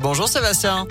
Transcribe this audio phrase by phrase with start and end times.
[0.00, 0.86] Bonjour Sébastien.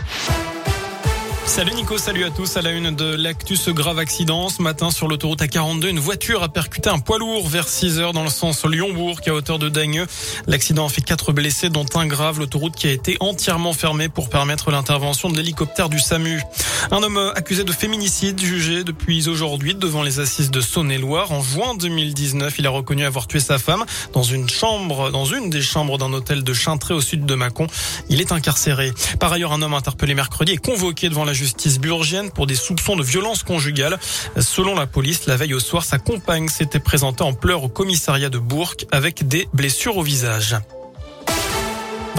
[1.46, 2.58] Salut Nico, salut à tous.
[2.58, 4.50] À la une de l'actu, ce grave accident.
[4.50, 8.14] Ce matin, sur l'autoroute A42, une voiture a percuté un poids lourd vers 6 heures
[8.14, 10.06] dans le sens Lyon-Bourg, à hauteur de Dagneux.
[10.48, 12.40] L'accident a fait quatre blessés, dont un grave.
[12.40, 16.42] L'autoroute qui a été entièrement fermée pour permettre l'intervention de l'hélicoptère du SAMU.
[16.92, 21.32] Un homme accusé de féminicide, jugé depuis aujourd'hui devant les assises de Saône-et-Loire.
[21.32, 25.50] En juin 2019, il a reconnu avoir tué sa femme dans une chambre, dans une
[25.50, 27.68] des chambres d'un hôtel de Chintré au sud de Mâcon.
[28.10, 28.92] Il est incarcéré.
[29.20, 32.96] Par ailleurs, un homme interpellé mercredi est convoqué devant la justice burgienne pour des soupçons
[32.96, 34.00] de violence conjugale.
[34.40, 38.30] Selon la police, la veille au soir, sa compagne s'était présentée en pleurs au commissariat
[38.30, 40.56] de Bourg avec des blessures au visage.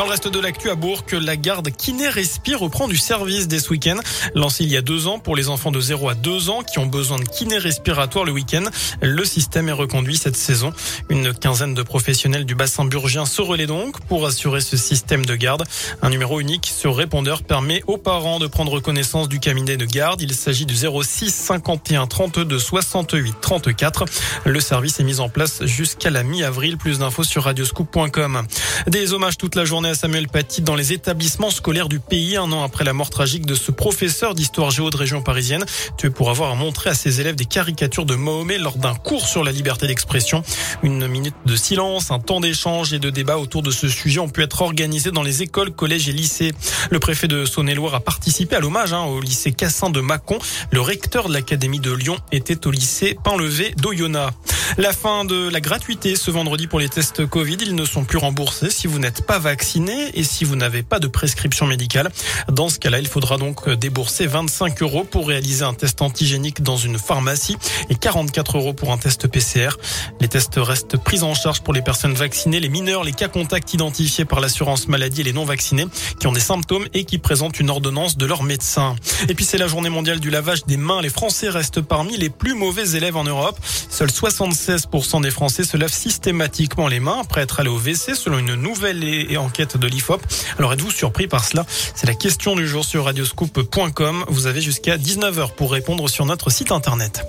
[0.00, 3.58] Dans le reste de l'actu à Bourg, la garde Kiné Respire reprend du service dès
[3.58, 3.98] ce week-end.
[4.34, 6.78] Lancé il y a deux ans pour les enfants de 0 à 2 ans qui
[6.78, 8.62] ont besoin de kiné respiratoire le week-end.
[9.02, 10.72] Le système est reconduit cette saison.
[11.10, 15.34] Une quinzaine de professionnels du bassin burgien se relaient donc pour assurer ce système de
[15.34, 15.64] garde.
[16.00, 20.22] Un numéro unique sur répondeur permet aux parents de prendre connaissance du cabinet de garde.
[20.22, 24.06] Il s'agit du 06 51 32 68 34.
[24.47, 26.78] Le service est mis en place jusqu'à la mi-avril.
[26.78, 28.47] Plus d'infos sur radioscoop.com.
[28.86, 32.62] Des hommages toute la journée Samuel Paty dans les établissements scolaires du pays un an
[32.62, 35.64] après la mort tragique de ce professeur d'histoire géo de région parisienne,
[35.97, 39.44] tué pour avoir montré à ses élèves des caricatures de Mahomet lors d'un cours sur
[39.44, 40.42] la liberté d'expression.
[40.82, 44.28] Une minute de silence, un temps d'échange et de débat autour de ce sujet ont
[44.28, 46.52] pu être organisés dans les écoles, collèges et lycées.
[46.91, 50.38] Le préfet de Saône-et-Loire a participé à l'hommage hein, au lycée Cassin de Mâcon.
[50.70, 54.34] Le recteur de l'académie de Lyon était au lycée Painlevé d'Oyonnax.
[54.78, 57.56] La fin de la gratuité ce vendredi pour les tests Covid.
[57.60, 61.00] Ils ne sont plus remboursés si vous n'êtes pas vacciné et si vous n'avez pas
[61.00, 62.10] de prescription médicale.
[62.48, 66.76] Dans ce cas-là, il faudra donc débourser 25 euros pour réaliser un test antigénique dans
[66.76, 67.56] une pharmacie
[67.88, 69.70] et 44 euros pour un test PCR.
[70.20, 73.74] Les tests restent pris en charge pour les personnes vaccinées, les mineurs, les cas contacts
[73.74, 75.86] identifiés par l'assurance maladie et les non vaccinés
[76.18, 78.94] qui ont des symptômes et qui présentent une ordonnance de leur médecin.
[79.28, 81.00] Et puis c'est la journée mondiale du lavage des mains.
[81.00, 83.58] Les Français restent parmi les plus mauvais élèves en Europe.
[83.88, 84.10] Seuls
[84.60, 88.54] 76% des Français se lavent systématiquement les mains après être allés au WC selon une
[88.54, 89.04] nouvelle
[89.38, 90.21] enquête de l'IFOP.
[90.59, 91.65] Alors êtes-vous surpris par cela?
[91.94, 94.25] C'est la question du jour sur radioscoop.com.
[94.28, 97.25] Vous avez jusqu'à 19h pour répondre sur notre site internet.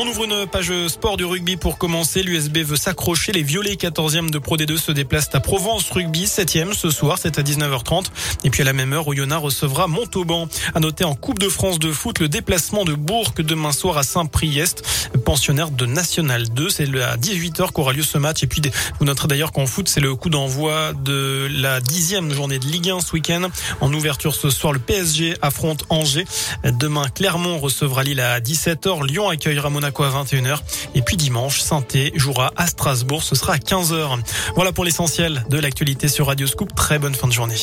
[0.00, 2.22] On ouvre une page sport du rugby pour commencer.
[2.22, 3.32] L'USB veut s'accrocher.
[3.32, 7.18] Les violets 14e de Pro D2 se déplacent à Provence Rugby 7e ce soir.
[7.20, 8.04] C'est à 19h30.
[8.44, 10.48] Et puis à la même heure, Oyonnax recevra Montauban.
[10.72, 14.04] À noter en Coupe de France de foot le déplacement de Bourg demain soir à
[14.04, 14.84] Saint-Priest,
[15.24, 16.68] pensionnaire de National 2.
[16.68, 18.44] C'est à 18h qu'aura lieu ce match.
[18.44, 18.62] Et puis
[19.00, 22.90] vous noterez d'ailleurs qu'en foot, c'est le coup d'envoi de la dixième journée de Ligue
[22.90, 23.48] 1 ce week-end.
[23.80, 26.24] En ouverture ce soir, le PSG affronte Angers.
[26.62, 29.04] Demain, Clermont recevra Lille à 17h.
[29.04, 30.58] Lyon accueillera Monaco à 21h.
[30.94, 31.84] Et puis dimanche, saint
[32.14, 33.22] jouera à Strasbourg.
[33.22, 34.18] Ce sera à 15h.
[34.54, 36.74] Voilà pour l'essentiel de l'actualité sur Radio Scoop.
[36.74, 37.56] Très bonne fin de journée.